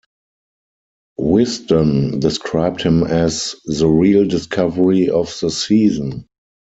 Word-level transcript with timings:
"Wisden" 1.19 2.19
described 2.19 2.81
him 2.81 3.03
as 3.03 3.55
"the 3.65 3.87
real 3.87 4.25
discovery 4.27 5.09
of 5.11 5.27
the 5.41 5.51
season". 5.51 6.25